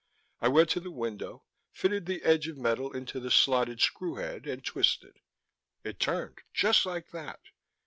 [0.39, 4.47] I went to the window, fitted the edge of metal into the slotted screw head,
[4.47, 5.19] and twisted.
[5.83, 7.39] It turned, just like that.